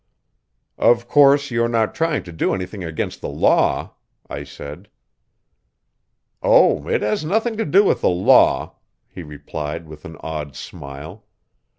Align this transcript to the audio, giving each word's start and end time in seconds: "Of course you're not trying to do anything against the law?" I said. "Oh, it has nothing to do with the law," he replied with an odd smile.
"Of 0.79 1.07
course 1.07 1.51
you're 1.51 1.67
not 1.69 1.93
trying 1.93 2.23
to 2.23 2.31
do 2.31 2.55
anything 2.55 2.83
against 2.83 3.21
the 3.21 3.29
law?" 3.29 3.93
I 4.27 4.43
said. 4.43 4.89
"Oh, 6.41 6.87
it 6.87 7.03
has 7.03 7.23
nothing 7.23 7.55
to 7.57 7.65
do 7.65 7.83
with 7.83 8.01
the 8.01 8.09
law," 8.09 8.77
he 9.07 9.21
replied 9.21 9.87
with 9.87 10.03
an 10.03 10.17
odd 10.23 10.55
smile. 10.55 11.25